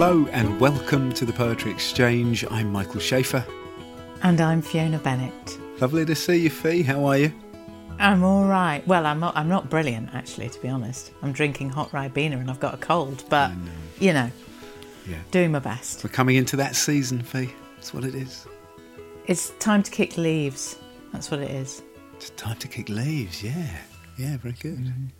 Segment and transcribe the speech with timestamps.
[0.00, 2.44] Hello and welcome to the Poetry Exchange.
[2.52, 3.44] I'm Michael Shaeffer.
[4.22, 5.58] And I'm Fiona Bennett.
[5.80, 6.82] Lovely to see you, Fee.
[6.84, 7.32] How are you?
[7.98, 8.86] I'm all right.
[8.86, 9.36] Well, I'm not.
[9.36, 10.50] I'm not brilliant, actually.
[10.50, 13.24] To be honest, I'm drinking hot ribena and I've got a cold.
[13.28, 13.72] But know.
[13.98, 14.30] you know,
[15.04, 16.04] yeah, doing my best.
[16.04, 17.52] We're coming into that season, Fee.
[17.74, 18.46] That's what it is.
[19.26, 20.78] It's time to kick leaves.
[21.12, 21.82] That's what it is.
[22.14, 23.42] It's time to kick leaves.
[23.42, 23.66] Yeah,
[24.16, 24.78] yeah, very good.
[24.78, 25.17] Mm-hmm.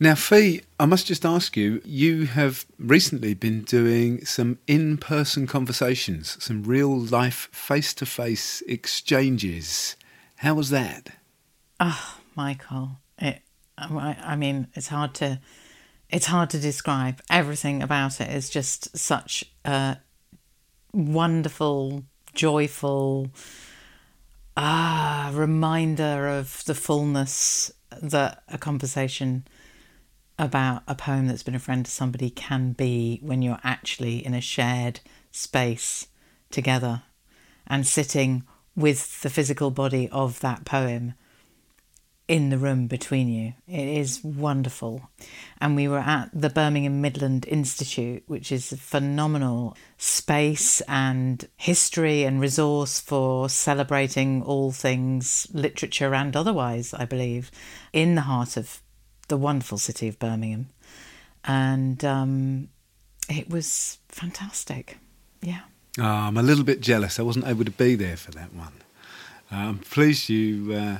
[0.00, 5.48] Now, Fee, I must just ask you, you have recently been doing some in person
[5.48, 9.96] conversations, some real life face to face exchanges.
[10.36, 11.10] How was that?
[11.80, 13.42] Oh, Michael, it,
[13.76, 15.40] I mean, it's hard to.
[16.10, 17.20] It's hard to describe.
[17.28, 19.98] Everything about it is just such a
[20.92, 22.04] wonderful,
[22.34, 23.30] joyful
[24.56, 27.70] ah reminder of the fullness
[28.02, 29.46] that a conversation
[30.38, 34.34] about a poem that's been a friend to somebody can be when you're actually in
[34.34, 35.00] a shared
[35.30, 36.08] space
[36.50, 37.02] together
[37.66, 38.44] and sitting
[38.76, 41.14] with the physical body of that poem
[42.28, 43.54] in the room between you.
[43.66, 45.08] It is wonderful.
[45.60, 52.24] And we were at the Birmingham Midland Institute, which is a phenomenal space and history
[52.24, 57.50] and resource for celebrating all things literature and otherwise, I believe,
[57.94, 58.82] in the heart of
[59.28, 60.68] the wonderful city of Birmingham.
[61.44, 62.68] And um,
[63.28, 64.98] it was fantastic.
[65.40, 65.60] Yeah.
[65.98, 67.18] Oh, I'm a little bit jealous.
[67.18, 68.72] I wasn't able to be there for that one.
[69.50, 70.98] I'm pleased you uh,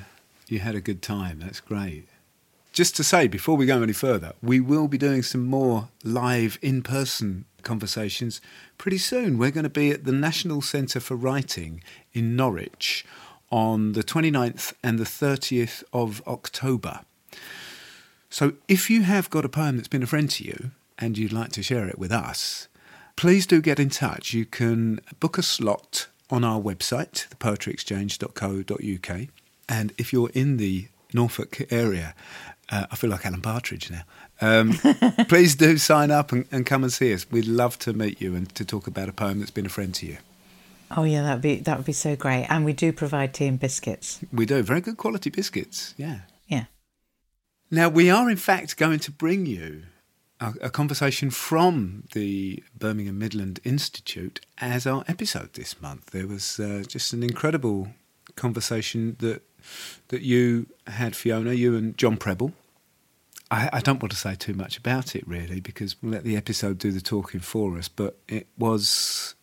[0.48, 1.40] you had a good time.
[1.40, 2.08] That's great.
[2.72, 6.58] Just to say, before we go any further, we will be doing some more live
[6.62, 8.40] in person conversations
[8.76, 9.36] pretty soon.
[9.36, 11.82] We're going to be at the National Centre for Writing
[12.12, 13.04] in Norwich
[13.50, 17.00] on the 29th and the 30th of October.
[18.30, 21.32] So if you have got a poem that's been a friend to you and you'd
[21.32, 22.68] like to share it with us,
[23.16, 24.34] please do get in touch.
[24.34, 29.28] You can book a slot on our website, thepoetryexchange.co.uk.
[29.68, 32.14] And if you're in the Norfolk area,
[32.70, 34.02] uh, I feel like Alan Partridge now.
[34.40, 34.72] Um,
[35.28, 37.30] please do sign up and, and, come and see us.
[37.30, 39.94] We'd love to meet you and to talk about a poem that's been a friend
[39.94, 40.18] to you.
[40.96, 42.46] Oh yeah, that'd be that would be so great.
[42.48, 44.20] And we do provide tea and biscuits.
[44.32, 45.94] We do very good quality biscuits.
[45.98, 46.20] Yeah.
[47.70, 49.82] Now, we are in fact going to bring you
[50.40, 56.06] a, a, conversation from the Birmingham Midland Institute as our episode this month.
[56.06, 57.88] There was uh, just an incredible
[58.36, 59.42] conversation that
[60.08, 62.52] that you had, Fiona, you and John Prebble.
[63.50, 66.36] I, I don't want to say too much about it really because we'll let the
[66.36, 69.34] episode do the talking for us, but it was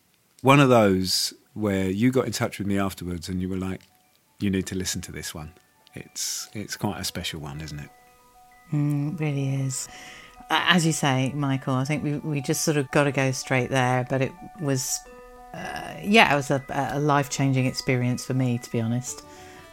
[0.42, 3.82] one of those where you got in touch with me afterwards and you were like,
[4.40, 5.52] you need to listen to this one.
[5.94, 7.90] It's, it's quite a special one, isn't it?
[8.72, 9.88] Mm, really is.
[10.48, 13.70] As you say, Michael, I think we, we just sort of got to go straight
[13.70, 15.00] there, but it was,
[15.54, 19.22] uh, yeah, it was a, a life changing experience for me, to be honest,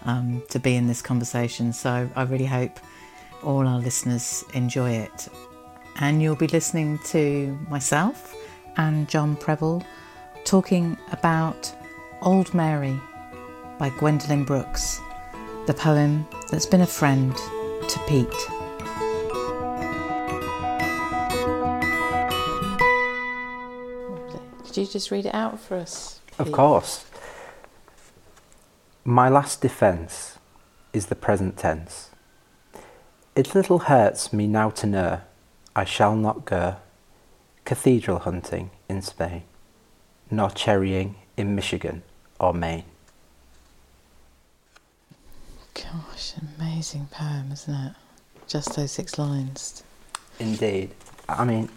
[0.05, 1.73] um, to be in this conversation.
[1.73, 2.79] So I really hope
[3.43, 5.27] all our listeners enjoy it.
[5.99, 8.35] And you'll be listening to myself
[8.77, 9.85] and John Prebble
[10.43, 11.71] talking about
[12.21, 12.99] Old Mary
[13.77, 14.99] by Gwendolyn Brooks,
[15.67, 18.62] the poem that's been a friend to Pete.
[24.73, 26.19] Could you just read it out for us?
[26.39, 27.06] Of course.
[29.06, 30.39] My last defence
[30.94, 32.09] is the present tense.
[33.35, 35.22] It little hurts me now to know
[35.75, 36.78] I shall not go
[37.66, 39.44] cathedral hunting in Spain,
[40.31, 42.01] nor cherrying in Michigan
[42.39, 42.85] or Maine.
[45.75, 47.94] Gosh, amazing poem, isn't it?
[48.47, 49.83] Just those six lines.
[50.39, 50.95] Indeed.
[51.29, 51.69] I mean,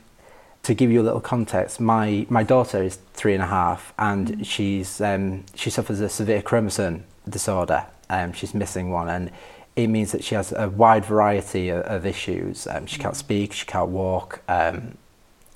[0.66, 4.27] to give you a little context, my, my daughter is three and a half, and
[4.27, 4.44] mm.
[4.44, 7.87] she's um, she suffers a severe chromosome disorder.
[8.10, 9.31] Um, she's missing one, and
[9.76, 12.67] it means that she has a wide variety of, of issues.
[12.67, 13.02] Um, she mm.
[13.02, 14.99] can't speak, she can't walk, um,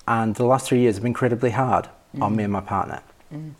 [0.07, 2.21] and the last three years have been incredibly hard mm.
[2.21, 3.01] on me and my partner.
[3.33, 3.55] Mm.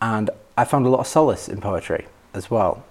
[0.00, 2.86] And I found a lot of solace in poetry as well.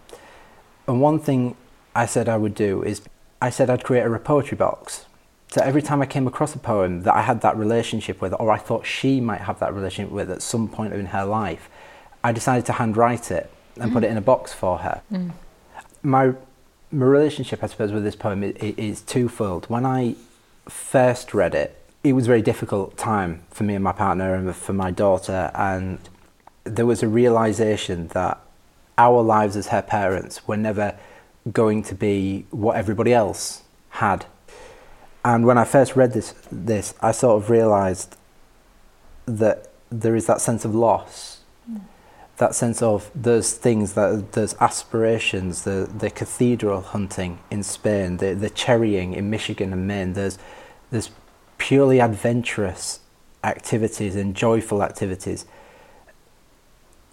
[0.87, 1.55] And one thing
[1.95, 3.01] I said I would do is
[3.41, 5.07] I said I'd create a poetry box
[5.53, 8.49] so every time I came across a poem that I had that relationship with, or
[8.49, 11.69] I thought she might have that relationship with at some point in her life,
[12.23, 13.93] I decided to handwrite it and mm.
[13.93, 15.03] put it in a box for her.
[15.11, 15.33] Mm.
[16.01, 16.33] My,
[16.91, 19.69] my relationship, I suppose, with this poem is, is twofold.
[19.69, 20.15] When I
[20.67, 24.55] first read it, it was a very difficult time for me and my partner and
[24.55, 25.99] for my daughter, and
[26.63, 28.41] there was a realization that
[28.97, 30.97] our lives as her parents were never
[31.51, 33.61] going to be what everybody else
[33.91, 34.25] had
[35.25, 38.17] and when I first read this, this I sort of realised
[39.25, 41.39] that there is that sense of loss,
[41.69, 41.81] mm.
[42.37, 48.33] that sense of those things that there's aspirations, the the cathedral hunting in Spain, the
[48.33, 50.13] the cherrying in Michigan and Maine.
[50.13, 50.37] There's
[50.91, 51.09] there's
[51.57, 52.99] purely adventurous
[53.43, 55.45] activities and joyful activities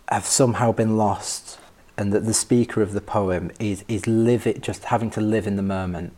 [0.09, 1.59] have somehow been lost.
[1.97, 5.47] And that the speaker of the poem is is live it just having to live
[5.47, 6.15] in the moment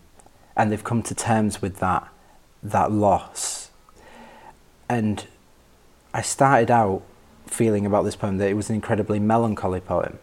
[0.56, 2.08] and they've come to terms with that
[2.62, 3.70] that loss.
[4.88, 5.26] And
[6.14, 7.02] I started out
[7.46, 10.18] feeling about this poem that it was an incredibly melancholy poem.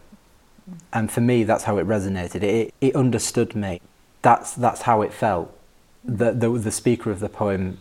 [0.92, 2.42] And for me that's how it resonated.
[2.42, 3.80] It it understood me.
[4.22, 5.56] That's that's how it felt.
[6.04, 7.78] The the, the speaker of the poem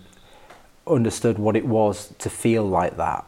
[0.88, 3.26] understood what it was to feel like that.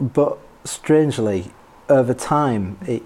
[0.00, 1.52] But strangely
[1.88, 3.02] over time, it,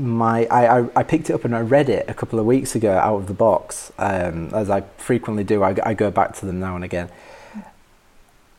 [0.00, 2.74] my I, I, I, picked it up and I read it a couple of weeks
[2.74, 5.62] ago out of the box, um, as I frequently do.
[5.62, 7.10] I, I go back to them now and again,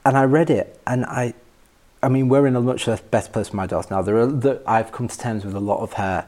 [0.05, 1.33] and I read it, and I,
[2.03, 4.01] I mean, we're in a much better place for my daughter now.
[4.01, 6.27] There are, the, I've come to terms with a lot of her,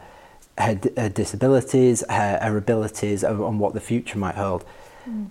[0.57, 4.63] her, her disabilities, her, her abilities, and what the future might hold.
[5.07, 5.29] Mm.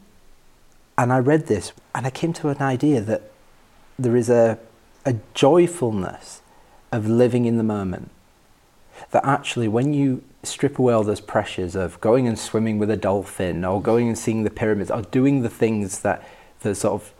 [0.99, 3.31] And I read this, and I came to an idea that
[3.99, 4.59] there is a,
[5.05, 6.43] a joyfulness
[6.91, 8.11] of living in the moment.
[9.13, 12.97] That actually, when you strip away all those pressures of going and swimming with a
[12.97, 16.27] dolphin or going and seeing the pyramids or doing the things that
[16.61, 17.15] the sort of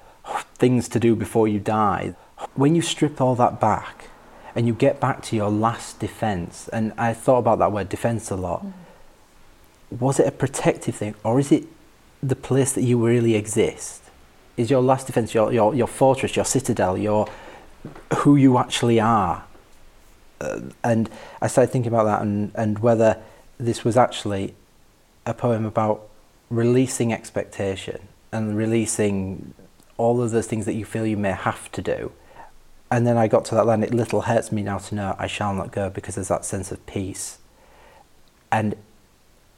[0.55, 2.15] things to do before you die,
[2.55, 4.09] when you strip all that back
[4.55, 8.31] and you get back to your last defense, and I thought about that word defense
[8.31, 8.65] a lot.
[8.65, 8.73] Mm.
[10.01, 11.65] Was it a protective thing or is it
[12.23, 14.03] the place that you really exist?
[14.57, 17.29] Is your last defense your, your, your fortress, your citadel, your
[18.19, 19.45] who you actually are?
[20.43, 21.09] Uh, and
[21.41, 23.23] I started thinking about that and, and whether
[23.59, 24.55] this was actually
[25.25, 26.09] a poem about
[26.51, 29.55] releasing expectation and releasing
[29.97, 32.13] all of those things that you feel you may have to do.
[32.91, 35.27] And then I got to that line, it little hurts me now to know I
[35.27, 37.39] shall not go because there's that sense of peace.
[38.51, 38.75] And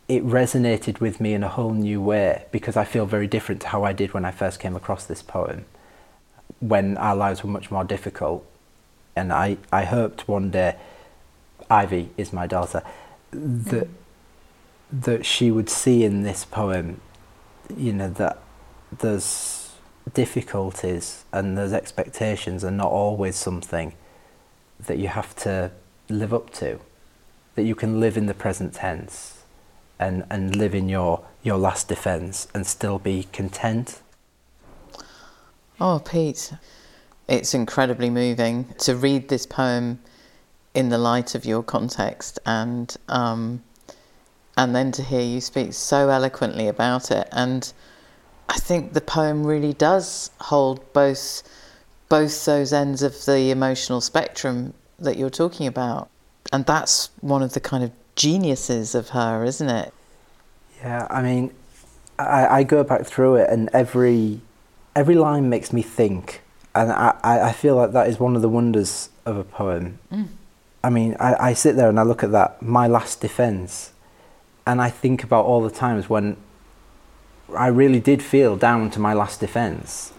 [0.06, 3.68] it resonated with me in a whole new way because I feel very different to
[3.68, 5.64] how I did when I first came across this poem,
[6.60, 8.46] when our lives were much more difficult
[9.16, 10.76] and I, I hoped one day,
[11.70, 12.82] Ivy is my daughter,
[13.30, 13.94] that mm.
[14.92, 17.00] that she would see in this poem,
[17.76, 18.38] you know, that
[18.98, 19.72] there's
[20.12, 23.94] difficulties and there's expectations and not always something
[24.78, 25.70] that you have to
[26.08, 26.78] live up to.
[27.54, 29.44] That you can live in the present tense
[29.98, 34.00] and, and live in your, your last defence and still be content.
[35.80, 36.52] Oh, Pete,
[37.28, 39.98] it's incredibly moving to read this poem
[40.74, 43.62] in the light of your context and um,
[44.56, 47.28] and then to hear you speak so eloquently about it.
[47.32, 47.72] And
[48.48, 51.42] I think the poem really does hold both
[52.08, 56.08] both those ends of the emotional spectrum that you're talking about.
[56.52, 59.92] And that's one of the kind of geniuses of her isn't it?
[60.80, 61.52] Yeah I mean
[62.18, 64.40] I, I go back through it and every
[64.94, 66.43] every line makes me think
[66.74, 69.98] and I, I feel like that is one of the wonders of a poem.
[70.12, 70.28] Mm.
[70.82, 73.92] I mean, I, I sit there and I look at that, my last defense,
[74.66, 76.36] and I think about all the times when
[77.56, 80.12] I really did feel down to my last defense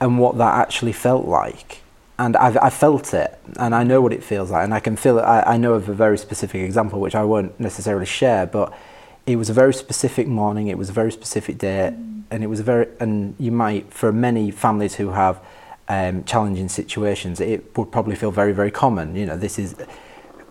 [0.00, 1.82] and what that actually felt like.
[2.18, 4.96] And I've, I felt it, and I know what it feels like, and I can
[4.96, 5.22] feel it.
[5.22, 8.72] I, I know of a very specific example, which I won't necessarily share, but
[9.26, 11.92] it was a very specific morning, it was a very specific day.
[11.92, 15.40] Mm and it was a very and you might for many families who have
[15.88, 19.76] um, challenging situations it would probably feel very very common you know this is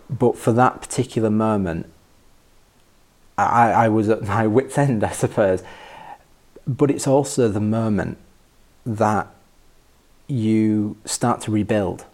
[0.08, 1.90] but for that particular moment
[3.36, 5.62] I, I was at my wit's end I suppose
[6.66, 8.18] but it's also the moment
[8.84, 9.28] that
[10.26, 12.04] you start to rebuild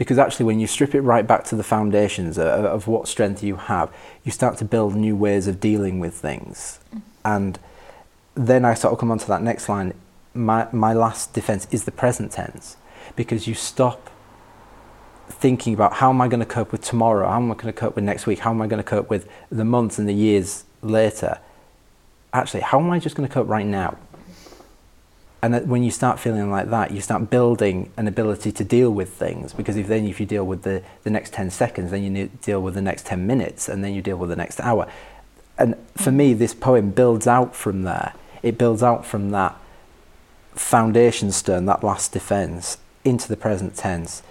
[0.00, 3.42] because actually when you strip it right back to the foundations of, of what strength
[3.42, 7.02] you have you start to build new ways of dealing with things mm.
[7.24, 7.58] and
[8.34, 9.94] then I sort of come on to that next line.
[10.34, 12.76] My, my last defense is the present tense
[13.16, 14.10] because you stop
[15.28, 17.28] thinking about how am I going to cope with tomorrow?
[17.28, 18.40] How am I going to cope with next week?
[18.40, 21.38] How am I going to cope with the months and the years later?
[22.32, 23.98] Actually, how am I just going to cope right now?
[25.42, 29.10] And when you start feeling like that, you start building an ability to deal with
[29.10, 29.54] things.
[29.54, 32.60] Because if then if you deal with the, the next 10 seconds, then you deal
[32.60, 34.86] with the next 10 minutes, and then you deal with the next hour.
[35.56, 36.16] And for mm.
[36.16, 39.56] me, this poem builds out from there it builds out from that
[40.54, 44.22] foundation stone, that last defense, into the present tense.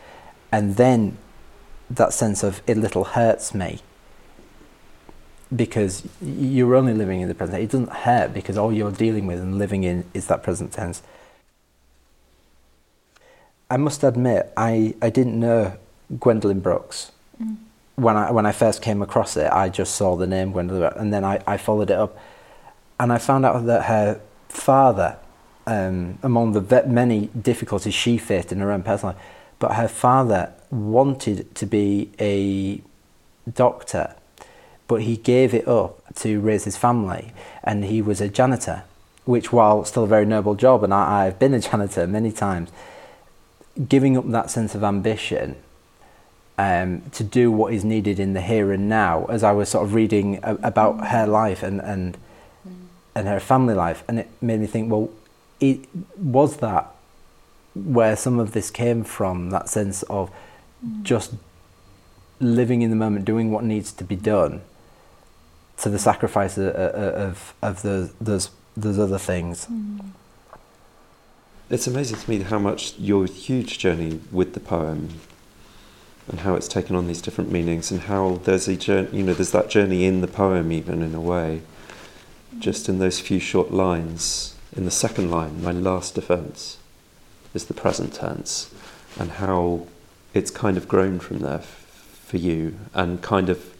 [0.52, 1.18] And then
[1.90, 3.80] that sense of it little hurts me
[5.56, 7.62] because you're only living in the present.
[7.62, 11.02] It doesn't hurt because all you're dealing with and living in is that present tense.
[13.70, 15.78] I must admit, I, I didn't know
[16.20, 17.12] Gwendolyn Brooks.
[17.42, 17.58] Mm.
[17.96, 20.96] When I when I first came across it, I just saw the name Gwendolyn, Brooks,
[20.98, 22.18] and then I, I followed it up,
[23.00, 25.18] and I found out that her father,
[25.68, 29.24] um, among the many difficulties she faced in her own personal life,
[29.60, 32.82] but her father wanted to be a
[33.52, 34.16] doctor,
[34.90, 37.32] but he gave it up to raise his family,
[37.64, 38.84] and he was a janitor,
[39.24, 42.72] which while still a very noble job, and I, I've been a janitor many times,
[43.88, 45.56] giving up that sense of ambition
[46.58, 49.86] um, to do what is needed in the here and now, as I was sort
[49.86, 51.08] of reading a, about mm.
[51.10, 52.18] her life and, and,
[52.68, 52.74] mm.
[53.14, 55.12] and her family life, and it made me think, well,
[55.60, 56.88] it, was that
[57.76, 60.32] where some of this came from, that sense of
[60.84, 61.04] mm.
[61.04, 61.36] just
[62.40, 64.62] living in the moment, doing what needs to be done,
[65.82, 69.68] to the sacrifice of, of, of those, those, those other things.
[71.70, 75.10] It's amazing to me how much your huge journey with the poem
[76.28, 79.34] and how it's taken on these different meanings and how there's a journey, you know,
[79.34, 81.62] there's that journey in the poem even in a way,
[82.60, 84.56] just in those few short lines.
[84.76, 86.78] In the second line, my last defence
[87.54, 88.72] is the present tense,
[89.18, 89.88] and how
[90.34, 93.74] it's kind of grown from there f- for you and kind of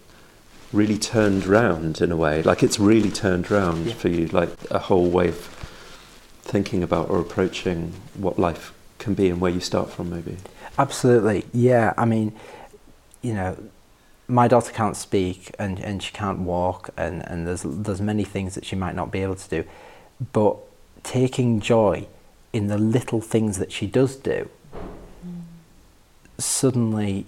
[0.72, 2.44] really turned round in a way.
[2.44, 3.94] Like it's really turned round yeah.
[3.94, 5.38] for you, like a whole way of
[6.42, 10.38] thinking about or approaching what life can be and where you start from, maybe.
[10.78, 11.94] Absolutely, yeah.
[11.98, 12.36] I mean,
[13.22, 13.58] you know,
[14.28, 18.56] my daughter can't speak and, and she can't walk, and, and there's there's many things
[18.56, 19.64] that she might not be able to do,
[20.34, 20.58] but
[21.04, 22.08] taking joy
[22.54, 24.50] in the little things that she does do,
[25.26, 25.42] mm.
[26.38, 27.26] suddenly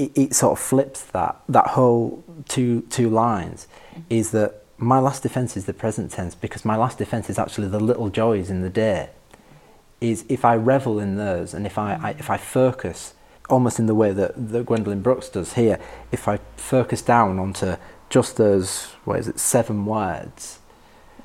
[0.00, 4.02] it, it, sort of flips that that whole two two lines, mm.
[4.08, 7.68] is that my last defense is the present tense because my last defense is actually
[7.68, 9.10] the little joys in the day.
[10.00, 13.12] Is if I revel in those and if I, I if I focus
[13.50, 15.78] almost in the way that, that Gwendolyn Brooks does here,
[16.10, 17.76] if I focus down onto
[18.08, 20.60] just those what is it seven words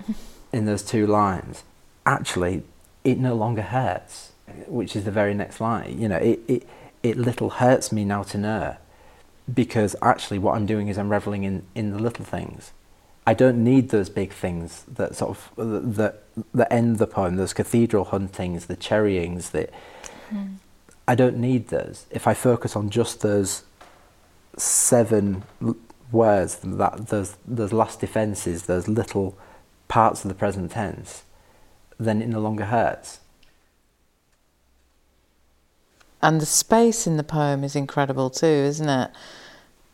[0.52, 1.64] in those two lines,
[2.06, 2.64] actually
[3.06, 4.34] it no longer hurts,
[4.68, 5.98] which is the very next line.
[5.98, 6.68] You know, it it
[7.06, 8.78] it little hurts me now to know
[9.54, 12.74] because actually what I'm doing is I'm reveling in in the little things.
[13.28, 17.36] I don't need those big things that sort of that that end the poem.
[17.36, 19.52] Those cathedral huntings, the cherryings.
[19.52, 19.72] That
[20.32, 20.56] mm.
[21.08, 22.08] I don't need those.
[22.10, 23.64] If I focus on just those
[24.58, 25.44] seven
[26.12, 29.38] words, that those those last defences, those little
[29.88, 31.24] parts of the present tense,
[32.00, 33.20] then it no longer hurts.
[36.26, 39.12] And the space in the poem is incredible too, isn't it?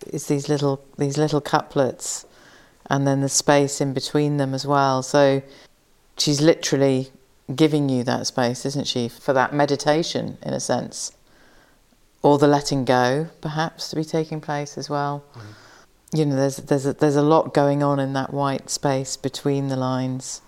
[0.08, 2.26] It's these little these little couplets
[2.90, 5.04] and then the space in between them as well.
[5.04, 5.42] So
[6.18, 7.10] she's literally
[7.54, 11.12] giving you that space, isn't she, for that meditation in a sense,
[12.22, 15.26] or the letting go, perhaps, to be taking place as well.
[15.34, 15.42] Mm.
[16.18, 19.68] You know, there's there's a, there's a lot going on in that white space between
[19.68, 20.42] the lines.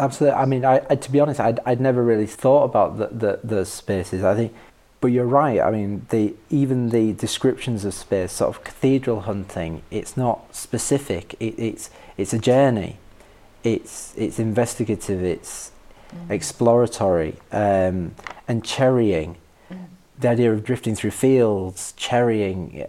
[0.00, 0.38] Absolutely.
[0.38, 3.40] I mean, I, I to be honest, I'd, I'd never really thought about the, the,
[3.44, 4.24] those spaces.
[4.24, 4.54] I think
[5.00, 5.60] but you're right.
[5.60, 11.34] I mean, the even the descriptions of space, sort of cathedral hunting, it's not specific.
[11.38, 12.98] It, it's it's a journey.
[13.62, 15.22] It's it's investigative.
[15.22, 15.70] It's
[16.10, 16.30] mm.
[16.30, 18.14] exploratory um,
[18.48, 19.36] and cherrying.
[19.70, 19.86] Mm.
[20.18, 22.86] The idea of drifting through fields, cherrying.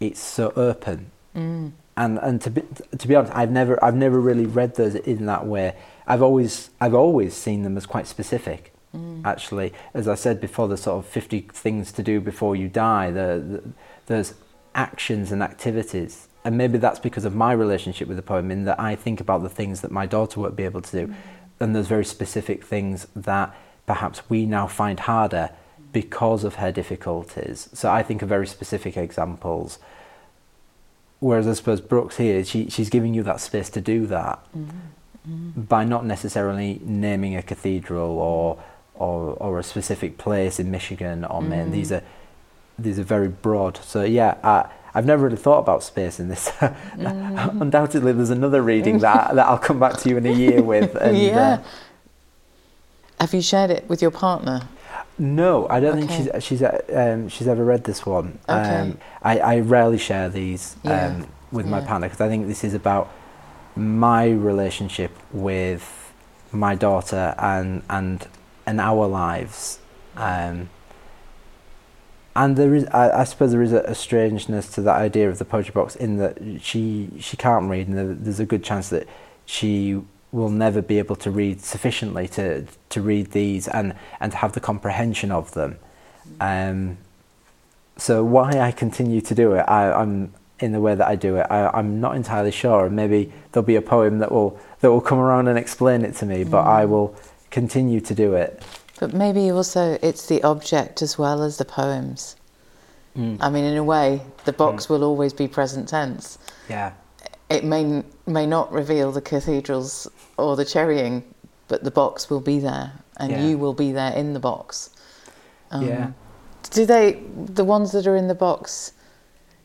[0.00, 1.10] It's so open.
[1.36, 1.72] Mm.
[1.96, 2.62] And and to be
[2.98, 5.76] to be honest, I've never I've never really read those in that way.
[6.08, 8.73] I've always I've always seen them as quite specific.
[8.94, 9.24] Mm.
[9.24, 13.10] Actually, as I said before, the sort of 50 things to do before you die,
[13.10, 13.70] the, the,
[14.06, 14.34] there's
[14.74, 16.28] actions and activities.
[16.44, 19.42] And maybe that's because of my relationship with the poem, in that I think about
[19.42, 21.06] the things that my daughter won't be able to do.
[21.08, 21.14] Mm.
[21.60, 23.54] And there's very specific things that
[23.86, 25.50] perhaps we now find harder
[25.92, 27.68] because of her difficulties.
[27.72, 29.78] So I think of very specific examples.
[31.20, 34.68] Whereas I suppose Brooks here, she, she's giving you that space to do that mm.
[35.26, 35.68] Mm.
[35.68, 38.62] by not necessarily naming a cathedral or
[38.94, 41.68] or, or a specific place in Michigan or Maine.
[41.68, 41.72] Mm.
[41.72, 42.02] These are
[42.78, 43.76] these are very broad.
[43.78, 46.48] So yeah, I, I've never really thought about space in this.
[46.50, 47.60] mm.
[47.60, 50.96] Undoubtedly, there's another reading that that I'll come back to you in a year with.
[51.00, 51.38] And, yeah.
[51.38, 51.62] Uh,
[53.20, 54.62] Have you shared it with your partner?
[55.16, 56.06] No, I don't okay.
[56.06, 58.38] think she's she's um, she's ever read this one.
[58.48, 58.76] Okay.
[58.76, 61.06] Um, I, I rarely share these yeah.
[61.06, 61.70] um, with yeah.
[61.70, 63.12] my partner because I think this is about
[63.76, 66.12] my relationship with
[66.50, 68.26] my daughter and and
[68.66, 69.78] in our lives.
[70.16, 70.68] Um,
[72.36, 75.38] and there is, I, I suppose, there is a, a, strangeness to that idea of
[75.38, 79.06] the poetry box in that she she can't read, and there's a good chance that
[79.46, 80.02] she
[80.32, 84.52] will never be able to read sufficiently to to read these and and to have
[84.52, 85.78] the comprehension of them.
[86.40, 86.98] Um,
[87.96, 91.36] so why I continue to do it, I, I'm in the way that I do
[91.36, 91.46] it.
[91.50, 92.88] I, I'm not entirely sure.
[92.88, 96.26] Maybe there'll be a poem that will that will come around and explain it to
[96.26, 97.14] me, but I will
[97.54, 98.62] continue to do it.
[98.98, 102.36] But maybe also it's the object as well as the poems.
[103.16, 106.36] I mean, in a way, the box will always be present tense.
[106.68, 106.90] Yeah.
[107.48, 111.22] It may may not reveal the cathedrals or the cherrying,
[111.68, 113.46] but the box will be there, and Yeah.
[113.46, 114.90] you will be there in the box.
[115.70, 116.10] Um, yeah.
[116.70, 117.22] Do they,
[117.60, 118.92] the ones that are in the box,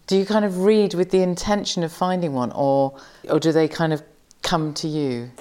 [0.05, 2.93] do you kind of read with the intention of finding one, or
[3.31, 4.03] or do they kind of
[4.43, 5.31] come to you?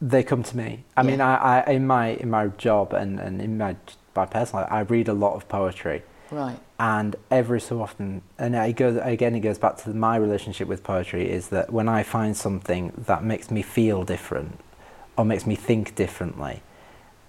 [0.00, 0.84] They come to me.
[0.96, 3.76] I mean, I, I in my in my job and, and in my
[4.14, 6.02] my personal life, I read a lot of poetry.
[6.30, 6.58] Right.
[6.80, 10.82] and every so often and it goes again it goes back to my relationship with
[10.82, 14.58] poetry is that when i find something that makes me feel different
[15.16, 16.62] or makes me think differently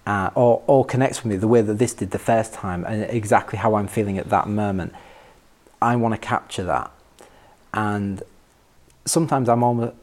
[0.04, 3.04] uh, or, or connects with me the way that this did the first time and
[3.04, 4.92] exactly how i'm feeling at that moment
[5.80, 6.90] i want to capture that
[7.72, 8.24] and
[9.04, 9.94] sometimes i'm almost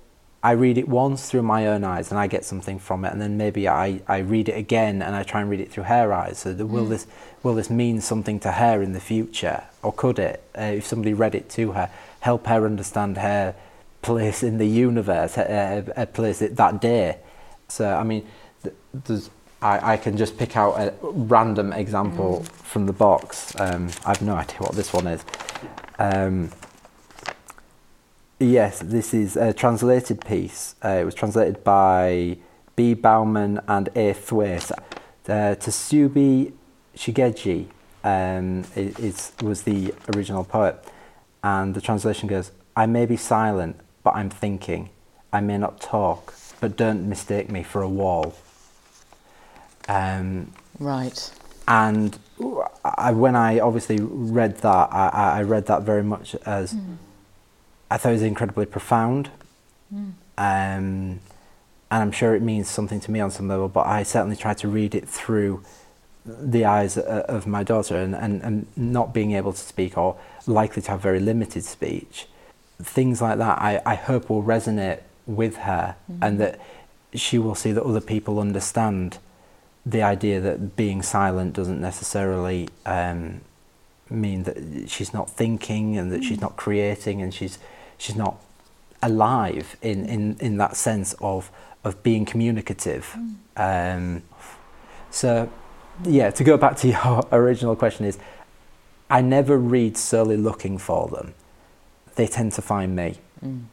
[0.45, 3.19] I read it once through my own eyes and I get something from it, and
[3.19, 6.13] then maybe I, I read it again and I try and read it through her
[6.13, 6.37] eyes.
[6.37, 7.07] So that will this
[7.41, 11.13] will this mean something to her in the future, or could it, uh, if somebody
[11.15, 13.55] read it to her, help her understand her
[14.03, 17.17] place in the universe, her place at that day?
[17.67, 18.23] So I mean,
[18.61, 19.31] th- there's.
[19.61, 23.59] I, I can just pick out a random example from the box.
[23.59, 25.25] Um, I have no idea what this one is.
[25.97, 26.51] Um,
[28.39, 30.75] Yes, this is a translated piece.
[30.84, 32.38] Uh, it was translated by
[32.75, 32.94] B.
[32.94, 34.13] Bownas and A.
[34.13, 34.72] Thwaite.
[35.27, 36.51] Uh, Tsuboi
[36.96, 37.68] Shigeji
[38.04, 40.84] um, is, was the original poet.
[41.44, 44.89] And the translation goes, I may be silent, but I'm thinking.
[45.32, 48.36] I may not talk, but don't mistake me for a wall.
[49.88, 51.32] Um, Right.
[51.67, 52.17] and
[52.84, 56.76] I, when I obviously read that, I, I I read that very much as
[57.89, 59.30] I thought it was incredibly profound,
[60.38, 61.19] um,
[61.91, 63.69] and I'm sure it means something to me on some level.
[63.69, 65.63] But I certainly tried to read it through
[66.26, 70.17] the eyes of my daughter, and, and, and not being able to speak or
[70.48, 72.28] likely to have very limited speech.
[72.82, 76.60] Things like that, I, I hope will resonate with her, and that
[77.13, 79.19] she will see that other people understand
[79.86, 83.41] the idea that being silent doesn't necessarily um,
[84.15, 86.41] mean that she's not thinking and that she's mm.
[86.41, 87.60] not creating and she's
[87.97, 88.38] she's not
[89.01, 91.51] alive in, in, in that sense of
[91.84, 93.15] of being communicative.
[93.58, 93.97] Mm.
[93.97, 94.23] Um,
[95.12, 95.49] so
[96.04, 98.17] yeah, to go back to your original question is
[99.10, 101.34] I never read solely looking for them.
[102.15, 103.15] They tend to find me.
[103.45, 103.65] Mm,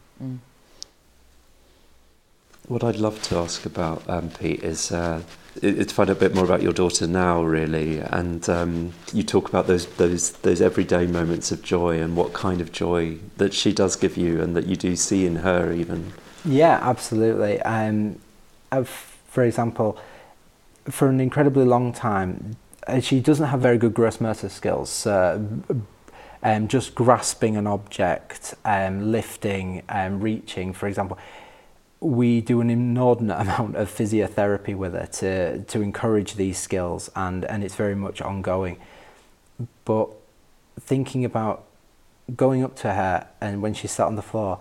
[2.72, 5.20] What I'd love to ask about, um, Pete, is uh,
[5.60, 7.98] to find out a bit more about your daughter now, really.
[7.98, 12.62] And um, you talk about those those those everyday moments of joy and what kind
[12.62, 16.14] of joy that she does give you, and that you do see in her, even.
[16.46, 17.60] Yeah, absolutely.
[17.60, 18.18] Um,
[18.70, 19.98] uh, for example,
[20.88, 22.56] for an incredibly long time,
[22.86, 24.88] uh, she doesn't have very good gross motor skills.
[24.88, 25.46] So,
[26.42, 31.18] um, just grasping an object, um, lifting, um, reaching, for example,
[32.02, 37.44] we do an inordinate amount of physiotherapy with her to to encourage these skills, and
[37.44, 38.78] and it's very much ongoing.
[39.84, 40.10] But
[40.80, 41.64] thinking about
[42.34, 44.58] going up to her and when she sat on the floor,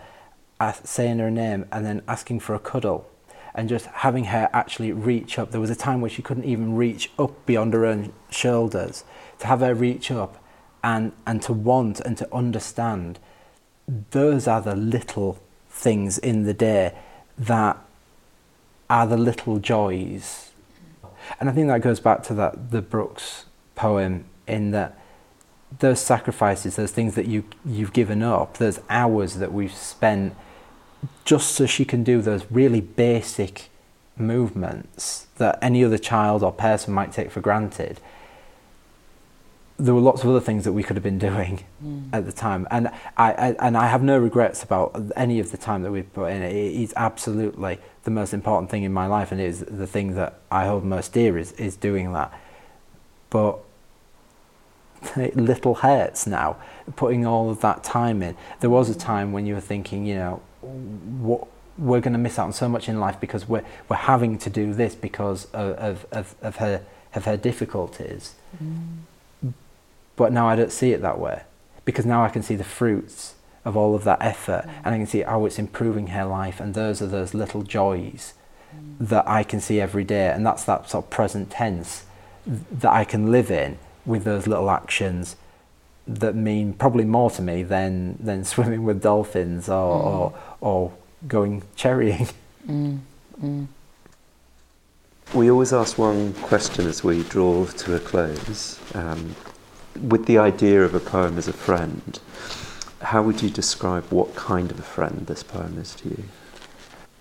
[0.84, 3.10] saying her name and then asking for a cuddle,
[3.56, 5.52] and just having her actually reach up.
[5.52, 9.04] There was a time where she couldn't even reach up beyond her own shoulders.
[9.40, 10.44] To have her reach up
[10.84, 13.20] and and to want and to understand,
[14.12, 16.94] those are the little things in the day
[17.38, 17.78] that
[18.90, 20.52] are the little joys.
[21.40, 24.98] And I think that goes back to that the Brooks poem in that
[25.80, 30.36] those sacrifices, those things that you you've given up, those hours that we've spent
[31.26, 33.70] just so she can do those really basic
[34.18, 38.00] movements that any other child or person might take for granted.
[39.86, 42.04] There were lots of other things that we could have been doing hmm.
[42.14, 45.58] at the time, and I, I and I have no regrets about any of the
[45.58, 46.44] time that we've put in.
[46.44, 50.16] It is absolutely the most important thing in my life, and it is the thing
[50.16, 52.32] that I hold most dear is is doing that.
[53.30, 53.60] But
[55.16, 56.58] it little hurts now
[56.96, 58.36] putting all of that time in.
[58.60, 59.00] There was a hmm.
[59.00, 62.70] time when you were thinking, you know, what we're going to miss out on so
[62.70, 66.56] much in life because we're we're having to do this because of of, of, of
[66.58, 66.84] her
[67.16, 68.36] of her difficulties.
[68.58, 69.00] Hmm.
[70.16, 71.44] But now I don't see it that way
[71.86, 75.08] because now I can see the fruits of all of that effort and I can
[75.08, 78.34] see how it's improving her life and those are those little joys
[79.00, 82.06] that I can see every day, and that's that sort of present tense
[82.46, 85.36] that I can live in with those little actions
[86.08, 90.06] that mean probably more to me than than swimming with dolphins or mm.
[90.06, 90.94] or, or,
[91.28, 92.28] going cherrying.
[92.68, 93.00] Mm.
[93.42, 93.68] Mm.
[95.34, 98.80] We always ask one question as we draw to a close.
[98.94, 99.36] Um,
[100.00, 102.20] with the idea of a poem as a friend,
[103.02, 106.24] how would you describe what kind of a friend this poem is to you?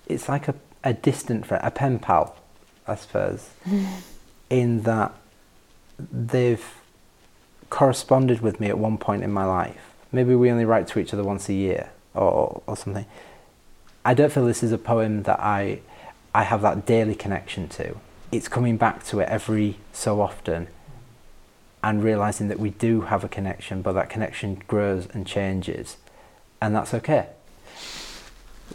[0.07, 0.55] It's like a,
[0.85, 2.37] a distant friend, a pen pal,
[2.87, 3.51] I suppose,
[4.51, 5.15] in that
[5.99, 6.65] they've
[7.71, 9.95] corresponded with me at one point in my life.
[10.13, 13.07] Maybe we only write to each other once a year or, or something.
[14.05, 15.81] I don't feel this is a poem that I,
[16.35, 17.97] I have that daily connection to.
[18.33, 20.69] It's coming back to it every so often
[21.83, 25.97] and realizing that we do have a connection, but that connection grows and changes,
[26.61, 27.29] and that's okay.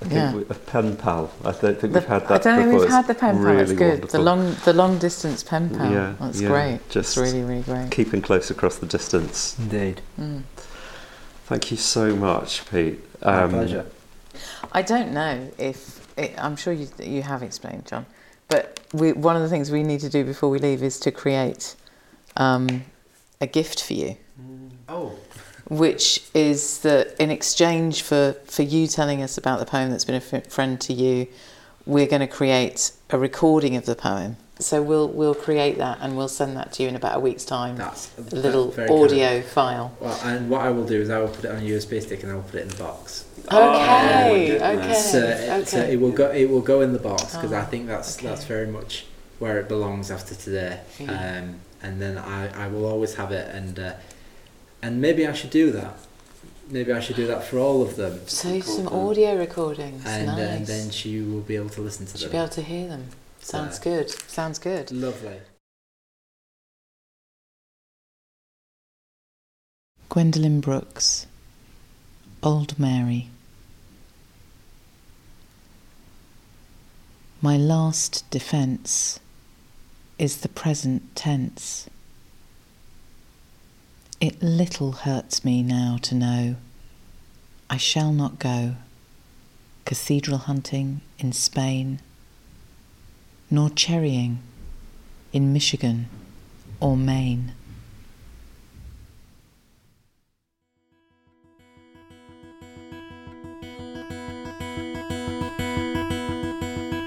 [0.02, 0.32] I yeah.
[0.32, 1.32] think we, a pen pal.
[1.42, 2.44] I don't think the, we've had that.
[2.44, 2.52] Before.
[2.52, 3.44] I don't think we've had the pen pal.
[3.46, 3.90] Really it's good.
[3.90, 4.20] Wonderful.
[4.20, 5.92] The long, the long distance pen pal.
[5.92, 6.50] Yeah, that's yeah.
[6.50, 6.90] great.
[6.90, 7.92] Just it's really, really great.
[7.92, 9.58] Keeping close across the distance.
[9.58, 10.02] Indeed.
[10.20, 10.44] Mm.
[11.46, 13.00] Thank you so much, Pete.
[13.22, 13.86] Um, My pleasure.
[14.74, 18.06] I don't know if it, I'm sure you you have explained, John,
[18.50, 21.12] but we, one of the things we need to do before we leave is to
[21.12, 21.76] create
[22.36, 22.84] um,
[23.42, 24.18] a gift for you.
[24.88, 25.14] Oh.
[25.70, 30.16] Which is that in exchange for, for you telling us about the poem that's been
[30.16, 31.28] a f- friend to you,
[31.86, 34.38] we're going to create a recording of the poem.
[34.58, 37.44] So we'll we'll create that and we'll send that to you in about a week's
[37.44, 37.76] time.
[37.76, 39.98] That's a little audio kind of, file.
[40.00, 42.24] Well, and what I will do is I will put it on a USB stick
[42.24, 43.26] and I will put it in the box.
[43.48, 44.94] Okay, oh, okay.
[44.94, 45.66] So, okay.
[45.66, 48.18] so it will go it will go in the box because oh, I think that's
[48.18, 48.28] okay.
[48.28, 49.06] that's very much
[49.40, 50.80] where it belongs after today.
[51.00, 51.40] Yeah.
[51.40, 53.94] Um, and then I, I will always have it and uh,
[54.82, 55.94] and maybe I should do that.
[56.70, 58.20] Maybe I should do that for all of them.
[58.28, 60.38] So some audio recordings and, nice.
[60.38, 62.22] uh, and then she will be able to listen to them.
[62.22, 63.10] She'll be able to hear them.
[63.40, 64.10] Sounds good.
[64.30, 64.92] Sounds good.
[64.92, 65.40] Lovely.
[70.10, 71.28] Gwendolyn Brooks
[72.42, 73.30] Old Mary.
[77.42, 79.20] My last defence
[80.18, 81.90] is the present tense.
[84.22, 86.56] It little hurts me now to know
[87.70, 88.76] I shall not go
[89.84, 92.00] cathedral hunting in Spain,
[93.52, 94.40] nor cherrying
[95.34, 96.08] in Michigan
[96.80, 97.54] or Maine.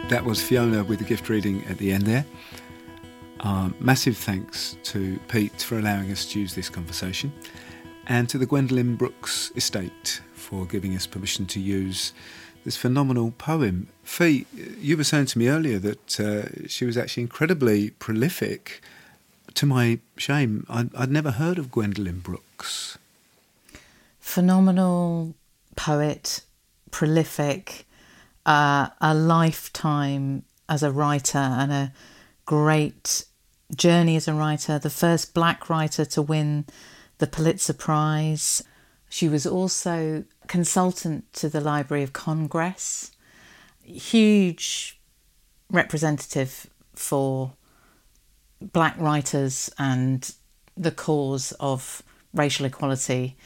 [0.08, 2.24] That was Fiona with the gift reading at the end there.
[3.40, 7.32] Um, massive thanks to Pete for allowing us to use this conversation,
[8.06, 12.12] and to the Gwendolyn Brooks estate for giving us permission to use
[12.64, 13.88] this phenomenal poem.
[14.02, 14.46] Fee,
[14.80, 18.82] you were saying to me earlier that uh, she was actually incredibly prolific.
[19.54, 22.98] To my shame, I'd, I'd never heard of Gwendolyn Brooks.
[24.20, 25.34] Phenomenal
[25.76, 26.42] poet,
[26.90, 27.86] prolific,
[28.44, 31.92] uh, a lifetime as a writer and a
[32.44, 33.24] great
[33.74, 36.66] journey as a writer, the first black writer to win
[37.18, 38.62] the Pulitzer Prize.
[39.08, 43.12] She was also consultant to the Library of Congress,
[43.82, 44.98] huge
[45.70, 47.52] representative for
[48.60, 50.34] black writers and
[50.76, 52.02] the cause of
[52.34, 53.36] racial equality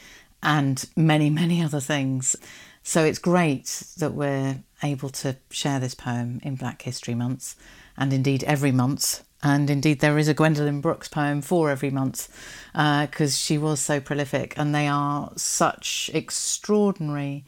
[0.41, 2.35] and many, many other things.
[2.83, 7.55] So it's great that we're able to share this poem in Black History Month
[7.97, 9.23] and indeed every month.
[9.45, 12.29] And indeed, there is a Gwendolyn Brooks poem for every month
[12.71, 17.43] because uh, she was so prolific, and they are such extraordinary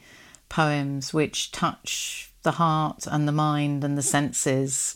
[0.50, 4.94] poems which touch the heart and the mind and the senses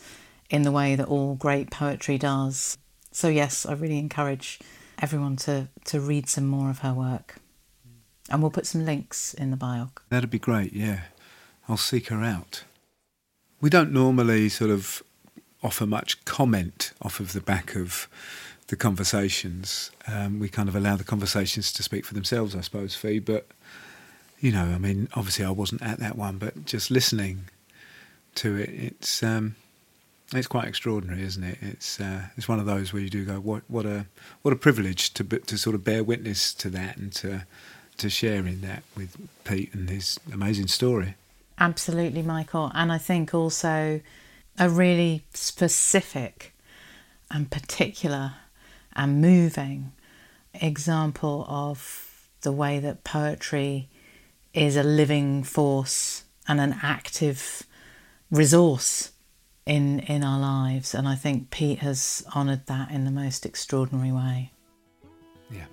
[0.51, 2.77] in the way that all great poetry does.
[3.13, 4.61] So, yes, I really encourage
[5.01, 7.37] everyone to, to read some more of her work.
[8.29, 9.91] And we'll put some links in the bio.
[10.11, 11.01] That'd be great, yeah.
[11.67, 12.65] I'll seek her out.
[13.61, 15.03] We don't normally sort of
[15.63, 18.09] offer much comment off of the back of
[18.69, 19.91] the conversations.
[20.07, 23.19] Um, we kind of allow the conversations to speak for themselves, I suppose, Fee.
[23.19, 23.47] But,
[24.41, 27.49] you know, I mean, obviously I wasn't at that one, but just listening
[28.37, 29.57] to it, it's um,
[30.33, 31.59] it's quite extraordinary, isn't it?
[31.61, 34.07] It's uh, it's one of those where you do go, what what a
[34.43, 37.45] what a privilege to to sort of bear witness to that and to
[37.99, 41.17] to share in that with Pete and his amazing story.
[41.59, 44.01] Absolutely, Michael, and I think also
[44.61, 46.55] a really specific
[47.31, 48.35] and particular
[48.95, 49.93] and moving
[50.53, 53.89] example of the way that poetry
[54.53, 57.63] is a living force and an active
[58.31, 59.13] resource
[59.65, 64.13] in in our lives and I think Pete has honored that in the most extraordinary
[64.13, 64.53] way.
[65.51, 65.67] Yeah.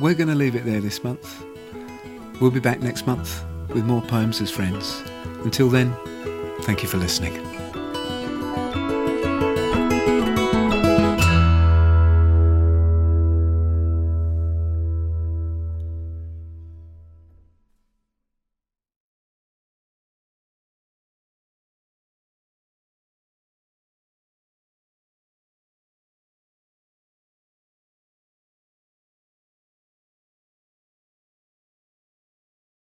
[0.00, 1.44] We're going to leave it there this month.
[2.40, 5.02] We'll be back next month with more poems as friends.
[5.44, 5.94] Until then,
[6.62, 7.47] thank you for listening.